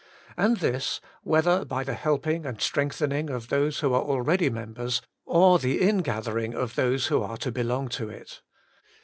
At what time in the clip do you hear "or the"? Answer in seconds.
5.25-5.79